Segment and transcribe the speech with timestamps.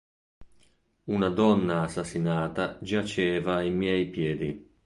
[1.15, 4.67] Una donna assassinata giaceva ai miei piedi.